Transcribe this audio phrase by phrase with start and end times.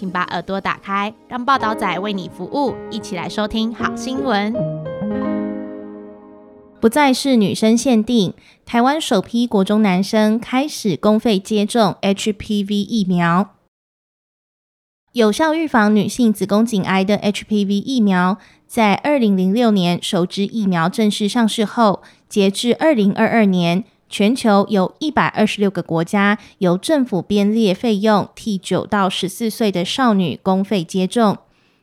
[0.00, 4.50] 请把耳朵打开，让报道仔为你服务，一起来收听好新闻。
[6.80, 8.32] 不再是女生限定，
[8.64, 13.50] 台湾首批国中男生开始公费接种 HPV 疫苗。
[15.12, 31.38] 有效预防女性子宫颈癌的 HPV 疫苗，在二零零六年首支疫苗正式上市后，截至二零二二年，全球有一百二十六个国家由政府编列费用，替九到十四岁的少女公费接种。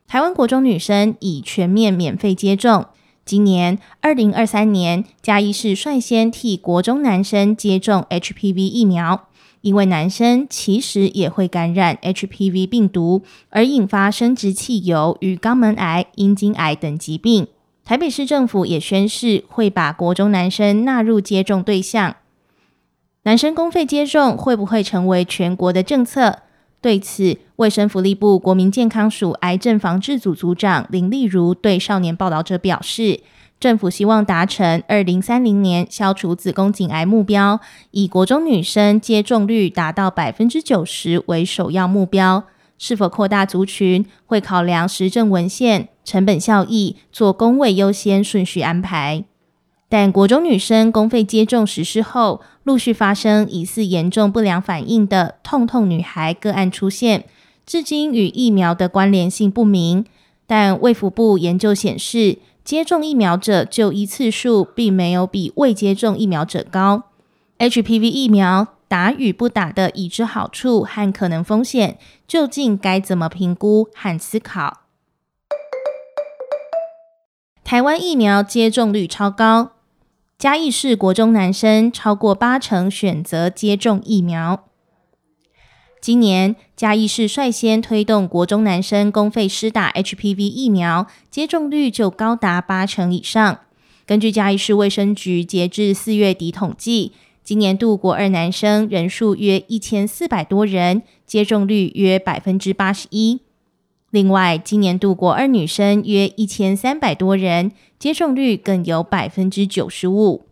[0.05, 2.85] 台湾国中女生已全面免费接种。
[3.25, 9.27] 今年二零二三年，嘉义市率先替国中男生接种 HPV 疫苗，
[9.61, 17.47] 因为男生其实也会感染 HPV 病毒，而引发生殖器疣与肛门癌、阴茎癌等疾病。
[17.87, 22.17] 台北市政府也宣示会把国中男生纳入接种对象。
[23.23, 26.39] 男生公费接种会不会成为全国的政策？
[26.81, 33.21] 对此，卫生福利部国民健康署癌症防治组组长林丽如对少年报道者表示，
[33.57, 42.43] 政府希望达成二零三零年消除子宫颈癌目标，以国中女生接种率达到百分之九十为首要目标。
[42.77, 49.25] 是否扩大族群，会考量实证文献、成本效益，做工位优先顺序安排。
[49.89, 57.25] 但国中女生公费接种实施后，陆续发生疑似严重不良反应的“痛痛女孩”个案出现，
[57.65, 60.05] 至今与疫苗的关联性不明。
[60.45, 67.03] 但卫福部研究显示，接种疫苗者就医次数并没有比未接种疫苗者高。
[67.59, 74.86] HPV 疫苗打与不打的已知好处和可能风险，究竟该怎么评估和思考？
[77.67, 79.73] 台湾疫苗接种率超高。
[80.39, 84.63] 嘉义市国中男生超过八成选择接种疫苗。
[85.99, 93.59] 今年嘉义市率先推动国中男生公费施打 HPV 疫苗，接种率就高达八成以上。
[94.05, 97.11] 根据嘉义市卫生局截至四月底统计，
[97.43, 103.41] 今年度国二男生人数约一千四百多人，接种率约百分之八十一。
[104.09, 110.45] 另外，今年度国二女生约一千三百多人，接种率更有百分之九十五。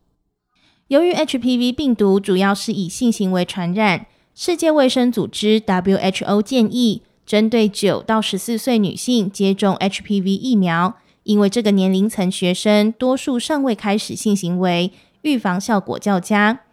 [0.90, 14.92] 由于 HPV 病毒主要是以性行为传染，世界卫生组织 WHO 建议针对九到十四岁女性接种 HPV 疫苗，因为这个年龄层学生多数尚未开始性行为，
[15.22, 16.65] 预防效果较佳。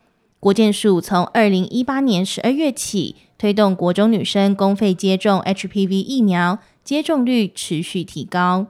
[0.42, 6.58] 国健署从二零一八年十二月起推动国中女生公费接种 HPV 疫苗。
[6.82, 8.66] 接种率持续提高。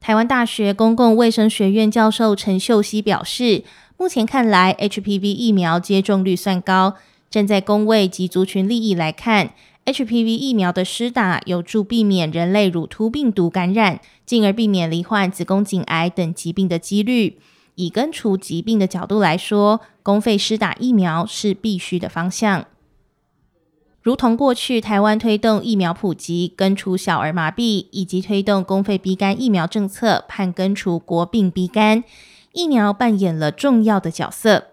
[0.00, 3.64] 台湾大学公共卫生学院教授陈秀熙表示，
[3.96, 6.96] 目前看来，HPV 疫苗接种率算高。
[7.30, 9.54] 站在公卫及族群利益来看
[9.86, 17.38] ，HPV 疫苗的施打有助避免人类乳突病毒感染，进而避免罹患子宫颈癌等疾病的几率。
[17.74, 22.66] 以根除疾病的角度来说，公费施打疫苗是必须的方向。
[24.02, 32.04] 如同过去台湾推动疫苗普及、根除小儿麻痹，以及推动公费鼻肝疫苗政策，盼根除国病鼻肝，
[32.52, 34.66] 疫苗扮演了重要的角色。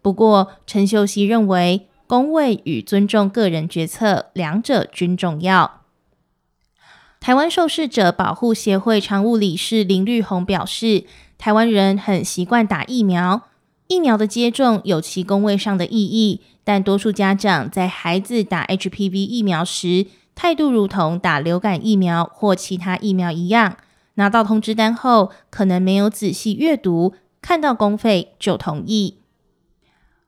[0.00, 5.82] 不过，陈秀熙认为，公卫与尊重个人决策两者均重要。
[7.20, 11.04] 台湾受试者保护协会常务理事林绿红表示，
[11.38, 13.42] 台湾人很习惯打疫苗。
[13.86, 23.78] 疫苗的接种有其公位上的意义，但多数家长在孩子打 HPV 疫苗时，态度如同打流感疫苗或其他疫苗一样，
[24.14, 29.18] 拿到通知单后，可能没有仔细阅读，看到公费就同意。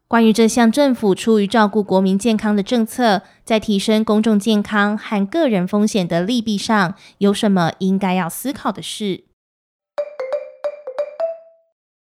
[0.08, 9.24] 关于这项政府出于照顾国民健康的政策，在提升公众健康和个人风险的利弊上，有什么应该要思考的事？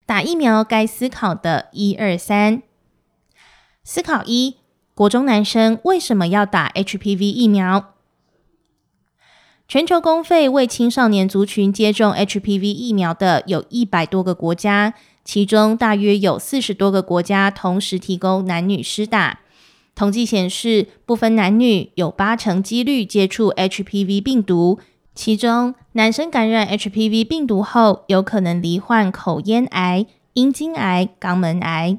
[0.07, 2.63] 打疫苗该思考的一二三。
[3.83, 4.55] 思考一：
[4.95, 7.95] 国中男生为什么要打 HPV 疫苗？
[9.67, 14.95] 全球公费为青少年族群接种 HPV 疫苗的有一百多个国家，
[15.25, 19.41] 其中大约有四十多个国家同时提供男女施打。
[19.97, 24.79] 统计显示，不分男女，有八成几率接触 HPV 病毒。
[25.17, 30.05] 其中，男生感染 HPV 病毒后，有可能罹患口咽癌、
[30.35, 31.97] 阴茎癌、肛门癌。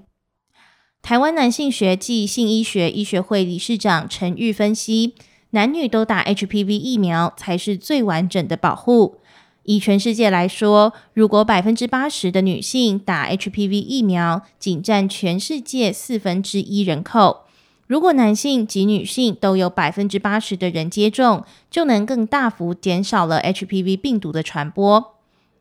[1.01, 5.15] 台湾男性学暨性医学医学会理事长陈玉分析，
[5.49, 9.17] 男女都打 HPV 疫苗才是最完整的保护。
[9.63, 17.46] 以全世界来说，如果百分之八十的女性打 HPV 疫苗，仅占全世界四分之一人口。
[17.87, 25.15] 如果男性及女性都有百分之八十的人接种，就能更大幅减少了 HPV 病毒的传播。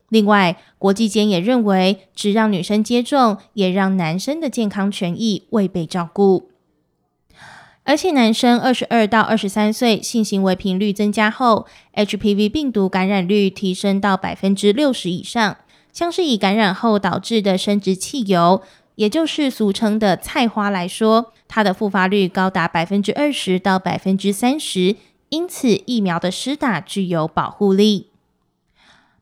[0.09, 6.49] 另外，国际间也认为，只让女生接种，也让男生的健康权益未被照顾。
[7.83, 11.65] 而且，男生二十二到二十三岁性行为频率增加后
[11.95, 15.55] ，HPV 病毒感染率提升到百分之六十以上。
[15.93, 18.61] 像是以感染后导致的生殖器疣，
[18.95, 24.95] 也就是俗称的菜花来说，它的复发率高达百分之二十到百分之三十，
[25.29, 28.07] 因此疫苗的施打具有保护力。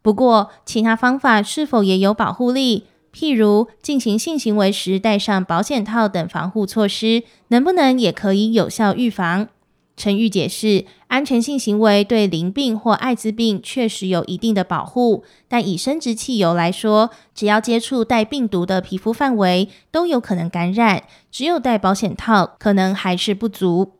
[0.01, 2.85] 不过，其他方法是否也有保护力？
[3.13, 9.47] 譬如进行性行为时戴上保险套等防护措施，能不能也可以有效预防？
[9.97, 21.03] 陈玉解释，安全性行为对淋病或艾滋病确实有一定的保护，但以生殖器油来说，只要接触带病毒的皮肤范围，都有可能感染。
[21.31, 23.93] 只有戴保险套，可能还是不足。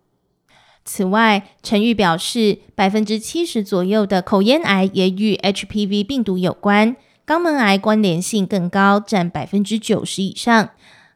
[0.83, 10.69] 此外，陈玉表示，百分之七十左右的口咽癌也与 HPV 病毒有关，肛门癌关联性更高，占百分之九十以上。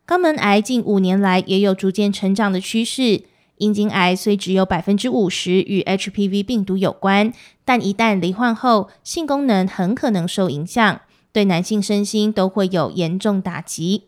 [0.07, 3.25] 肛门癌近五年来也有逐渐成长的趋势。
[3.59, 7.33] 阴茎癌虽只有百分之五十与 HPV 病毒有关，
[7.65, 11.01] 但一旦罹患后，性功能很可能受影响，
[11.33, 14.05] 对男性身心都会有严重打击。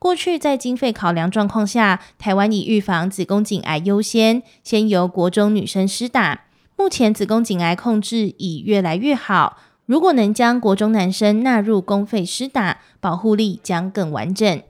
[0.00, 6.46] 过去在经费考量状况下，台湾以预防子宫颈癌优先，先由国中女生施打。
[6.76, 14.60] 目前子宫颈癌控制已越来越好，如果能将国中男生纳入公费施打，保护力将更完整。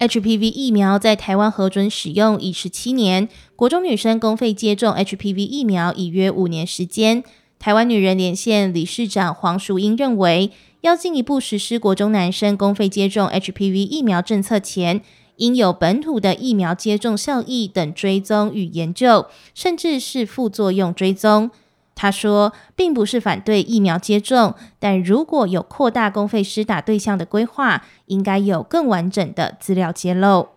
[0.00, 7.22] HPV 疫苗在台湾核准使用已十七年，国中女生公费接种 HPV 疫苗已约五年时间。
[7.58, 15.02] 台湾女人连线理事长黄淑英认为，要进一步实施国中男生公费接种 HPV 疫苗政策前，
[15.36, 21.50] 应有本土的疫苗接种效益等追踪与研究，甚至是副作用追踪。
[21.94, 30.48] 他说，并不是反对疫苗接种，但如果有扩大公费施打对象的规划，应该有更完整的资料揭露。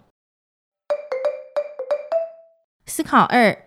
[2.86, 3.66] 思考二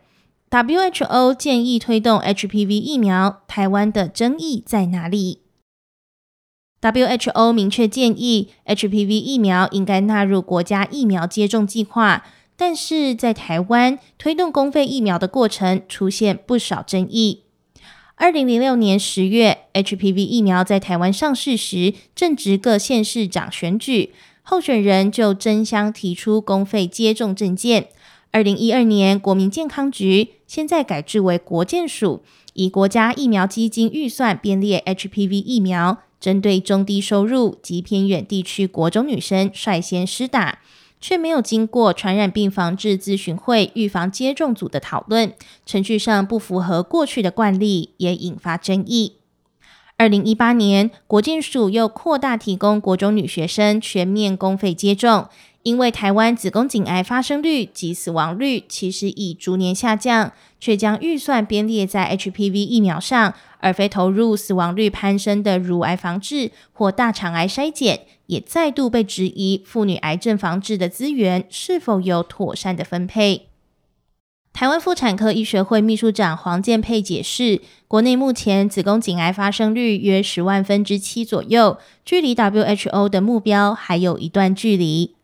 [0.51, 5.43] ：WHO 建议推动 HPV 疫苗，台湾的争议在哪里
[6.81, 12.25] ？WHO 明确建议 HPV 疫苗应该纳入国家疫苗接种计划，
[12.57, 17.46] 但是在台湾推动公费疫苗的过程出现不少争议。
[18.19, 27.89] 二零零六年十月，HPV 疫苗在台湾上市时，正值各县市长选举，候选人就争相提出公费接种证件。
[28.31, 32.23] 二零一二年，国民健康局现在改制为国健署，
[32.55, 40.61] 以国家疫苗基金预算编列 HPV 疫苗，针对中低收入及偏远地区国中女生率先施打。
[41.01, 45.33] 却没有经过传染病防治咨询会预防接种组的讨论，
[45.65, 49.15] 程序上不符合过去的惯例，也引发争议。
[49.99, 55.29] 二零一八年，国健署又扩大提供国中女学生全面公费接种，
[55.63, 63.33] 因为台湾子宫颈癌发生率及死亡率其实已逐年下降，却将预算编列在 HPV 疫苗上，
[63.67, 68.03] 而非投入死亡率攀升的乳癌防治或大肠癌筛检。
[68.27, 73.47] 也再度被质疑，妇女癌症防治的资源是否有妥善的分配？
[74.53, 85.15] 台湾妇产科医学会秘书长黄建佩解释，国内目前子宫颈癌发生率约十万分之七左右，距离 WHO 的目标还有一段距离。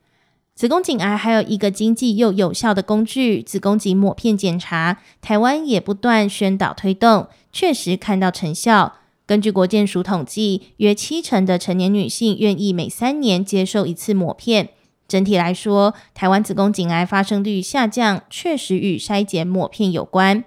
[0.54, 8.94] 子宫颈癌还有一个经济又有效的工具——子宫颈抹片检查，台湾也不断宣导推动，确实看到成效。
[9.24, 14.70] 根据国健署统计，约七成的成年女性愿意每三年接受一次抹片。
[15.06, 20.44] 整体来说，台湾子宫颈癌发生率下降，确实与筛检抹片有关。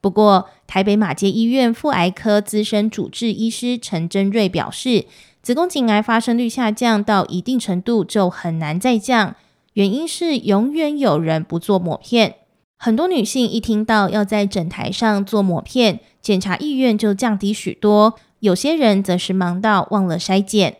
[0.00, 5.06] 不过，台北马偕医院妇癌科资深主治医师陈真瑞表示，
[5.42, 9.34] 子宫颈癌发生率下降到一定程度就很难再降，
[9.74, 12.36] 原因是永远有人不做抹片。
[12.84, 18.14] 很多女性一听到要在诊台上做抹片，检查意愿就降低许多。
[18.40, 20.78] 有些人则是忙到忘了筛检。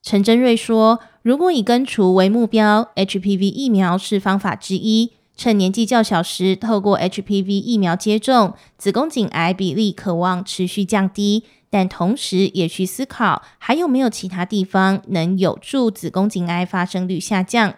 [0.00, 5.10] 陈真瑞说：“如果以根除为目标，HPV 疫苗是方法之一。
[5.36, 11.42] 趁年纪较小时，透过 HPV 疫苗接种，子宫颈癌比例可望持续降低。
[11.68, 17.74] 但同时也需思考，还有没有其他地方能有助子宫颈癌发生率下降？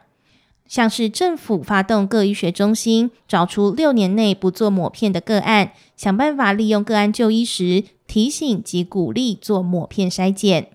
[0.66, 10.68] 像是政府发动各医学中心，找出六年内不做抹片的个案，想办法利用个案就医时提醒及鼓励做抹片筛检。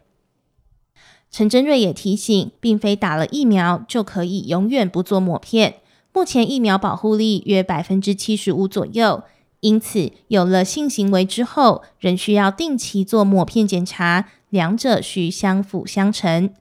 [1.31, 5.75] 陈真瑞也提醒，并非打了疫苗就可以永远不做抹片。
[6.13, 9.23] 目前疫苗保护力约百分之七十五左右，
[9.59, 16.51] 因此有了性行为之后，仍需要定期做抹片检查，两者需相辅相成。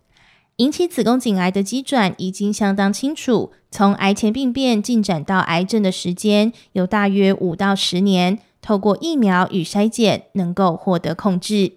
[0.58, 11.74] 引起子宫颈癌的机转已经相当清楚，从癌前病变进展到癌症的时间有大约五到十年，透过疫苗与筛检能够获得控制。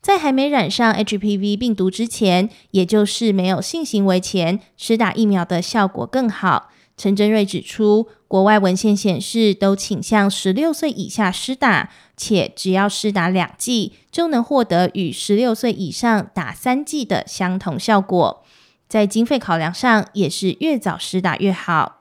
[0.00, 6.70] 在还没染上 HPV 病毒之前，也就是没有性行为前，施打疫苗的效果更好。
[6.96, 18.44] 陈真瑞指出，国外文献显示都倾向十六岁以下施打，且只要施打两剂，就能获得与十六岁以上打三剂的相同效果。
[18.88, 22.00] 在经费考量上，也是越早施打越好。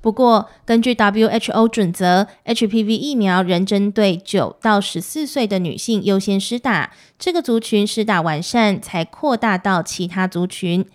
[0.00, 6.92] 不过，根据 WHO 准则，HPV 疫苗仍针对九到十四岁的女性优先施打。
[7.18, 10.86] 这个族群施打完善，才扩大到其他族群。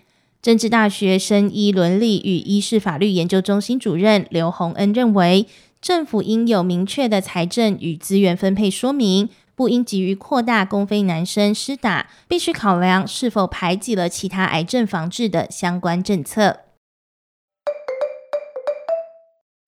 [0.42, 5.46] 政治大学生医伦理与医事法律研究中心主任刘洪恩认为，
[5.82, 16.60] 政府应有明确的财政与资源分配说明，不应急于扩大公费男生施打，必须考量是否排挤了其他癌症防治的相关政策。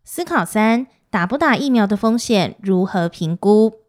[0.02, 3.82] 思考三：打不打疫苗的风险如何评估？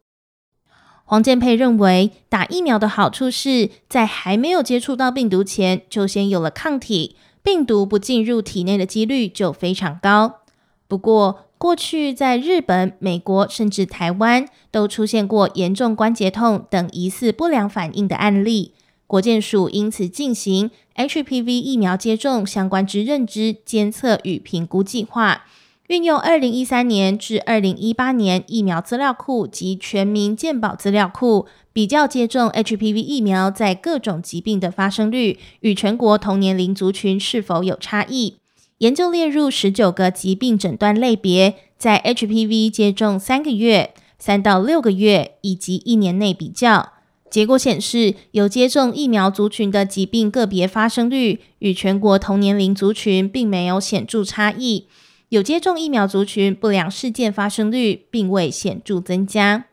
[1.05, 10.41] 黄建佩认为，打疫苗的好处是在还没有接触到病毒前，就先有了抗体，病毒不进入体内的几率就非常高。
[10.87, 18.73] 不过，过去在日本、美国甚至台湾都出现过严重关节痛等疑似不良反应的案例，
[19.05, 25.43] 国健署因此进行 HPV 疫苗接种相关之认知监测与评估计划。
[25.89, 38.37] 运用二零一三年至二零一八年疫苗资料库及全民健保资料库，比较接种 HPV 疫苗在各种疾病的发生率与全国同年龄族群是否有差异。
[38.77, 46.93] 研究列入十九个疾病诊断类别，在 HPV 接种三个月、三到六个月以及一年内比较。
[47.29, 54.85] 结果显示，有接种疫苗族群的疾病个别发生率与全国同年龄族群并没有显著差异。
[55.33, 59.65] 有接种疫苗族群不良事件发生率并未显著增加。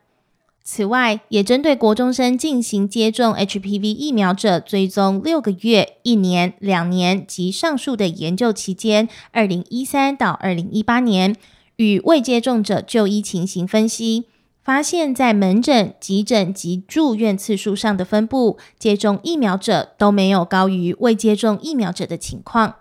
[0.63, 11.35] 此外，也针对国中生进行接种 HPV 疫苗者，追踪六个月、一年、两年及上述的研究期间（二零一三到二零一八年）
[11.77, 14.25] 与未接种者就医情形分析，
[14.63, 22.77] 发现，在门诊、急诊及住院次数上的分布，接种疫苗者都没有高于未接种疫苗者的情况。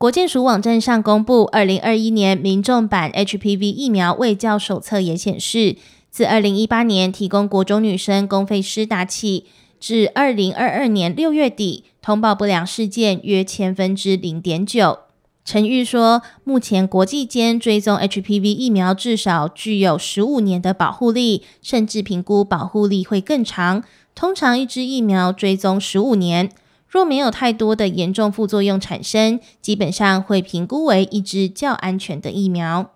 [0.00, 5.76] 国健署网站上公布，二零二一年民众版 HPV 疫苗卫教手册也显示，
[6.10, 9.44] 自二零一八年提供国中女生公费施打起，
[9.78, 15.00] 至二零二二年六月底，通报不良事件约千分之零点九。
[15.44, 23.84] 陈玉说，目前国际间追踪 HPV 疫苗至少具有十五年的保护力，甚至评估保护力会更长。
[24.14, 26.50] 通常一支疫苗追踪十五年。
[26.90, 32.90] 若没有太多的严重副作用产生，基本上会评估为一支较安全的疫苗。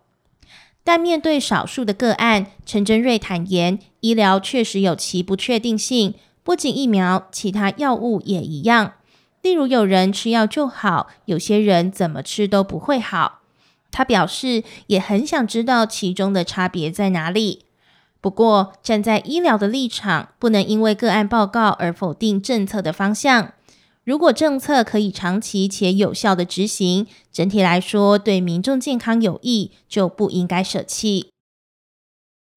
[0.82, 8.94] 但面对少数的个案，陈真瑞坦言，医疗确实有其不确定性，不仅疫苗，其他药物也一样。
[9.40, 13.42] 例如，有人吃药就好，有些人怎么吃都不会好。
[13.92, 17.64] 他表示，也很想知道其中的差别在哪里。
[18.20, 23.52] 不过，站在医疗的立场，不能因为个案报告而否定政策的方向。
[24.04, 31.30] 如果政策可以长期且有效的执行，整体来说对民众健康有益，就不应该舍弃。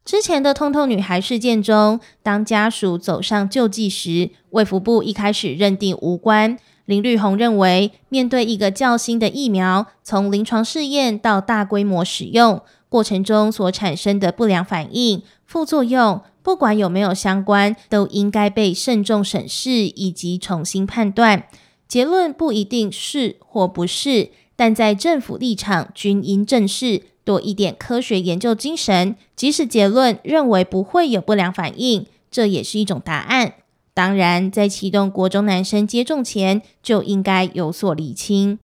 [0.03, 6.57] 之前的痛痛女孩事件中，当家属走上救济时，卫福部一开始认定无关。
[6.85, 16.21] 林绿红认为，面对一个较新的疫苗，从临床试验到大规模使用过程中所产生的不良反应、副作用。
[16.47, 21.43] 不管有没有相关，都应该被慎重审视以及重新判断。
[21.89, 29.17] 结论不一定是或不是，但在政府立场均应正视，多一点科学研究精神。
[29.35, 33.55] 即使结论认为不会有不良反应，这也是一种答案。
[33.93, 38.57] 当然，在启动国中男生接种前，就应该有所厘清。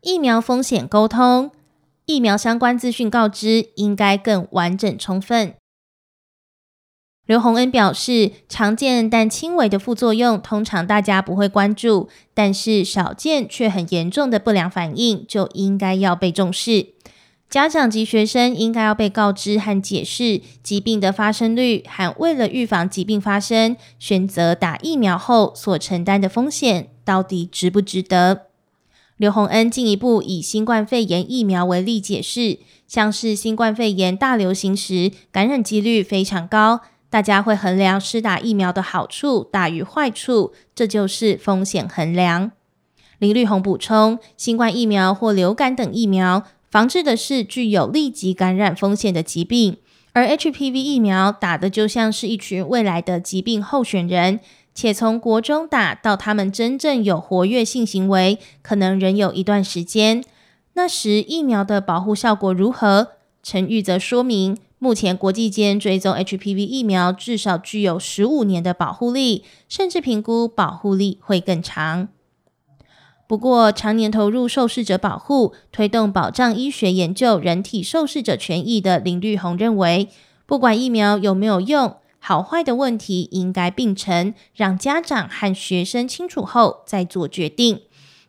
[0.00, 1.50] 疫苗风险沟通，
[2.10, 5.54] 疫苗相关资讯告知应该更完整充分。
[7.24, 16.94] 刘洪恩表示，常见但轻微的副作用，通常大家不会关注，但是少见却很严重的不良反应，就应该要被重视。
[17.48, 28.49] 家长及学生应该要被告知和解释疾病的发生率，和为了预防疾病发生，选择打疫苗后所承担的风险到底值不值得？
[29.20, 32.58] 刘洪恩进一步以新冠肺炎疫苗为例解释，
[32.88, 42.52] 像是新冠肺炎大流行时，感染几率非常高，大家会衡量施打疫苗的好处大于坏处，这就是风险衡量。
[43.18, 46.44] 林绿红补充，新冠疫苗或流感等疫苗。
[46.70, 49.76] 防治的是具有立即感染风险的疾病，
[50.14, 54.40] 而 HPV 疫苗打的就像是一群未来的疾病候选人，
[54.74, 60.24] 且从国中打到他们真正有活跃性行为，可能仍有一段时间。
[60.74, 63.08] 那时疫苗的保护效果如何？
[63.42, 72.08] 陈玉则说明，目前国际间追踪 HPV 疫苗至少具有十五年的保护力，甚至评估保护力会更长。
[73.26, 80.08] 不过，常年投入受试者保护、推动保障医学研究人体受试者权益的林绿红认为，
[80.46, 87.80] 不管疫苗有没有用，好坏的问题应该并陈，让家长和学生清楚后再做决定。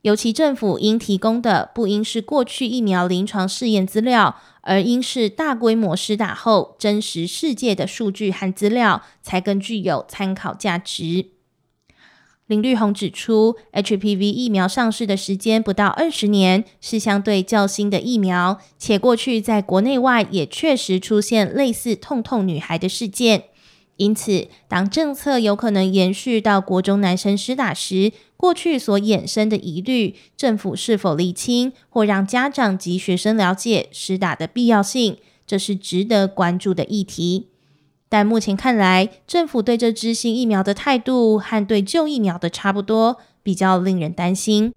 [0.02, 11.28] 尤其政府应提供的不应是过去疫苗临床试验资料，而应是大规模施打后真实世界的数据和资料，才更具有参考价值。
[12.48, 23.44] 林绿红指出，HPV 疫苗上市的时间不到二十年，是相对较新的疫苗，且过去在国内外也确实出现类似“痛痛女孩”的事件。
[24.02, 37.50] 因此，当政策有可能延续到国中男生施打时，过去所衍生的疑虑，政府是否厘清或让家长及学生了解施打的必要性，这是值得关注的议题。
[38.10, 44.74] 但目前看来，政府对这支新疫苗的态度和对旧疫苗的差不多，比较令人担心。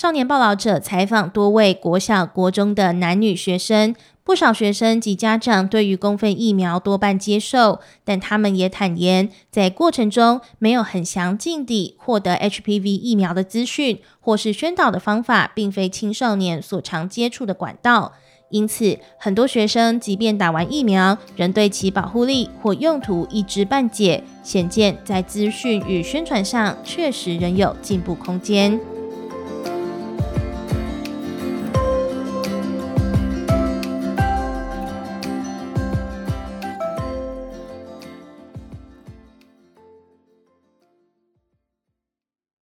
[0.00, 18.14] 少年报导者采访多位国小、国中的男女学生，不少学生及家长对于公费疫苗多半接受，但他们也坦言，在过程中没有很详尽地获得 HPV 疫苗的资讯，或是宣导的方法，并非青少年所常接触的管道。
[18.48, 28.80] 因此，很多学生即便打完疫苗，仍对其保护力或用途一知半解，显见在资讯与宣传上确实仍有进步空间。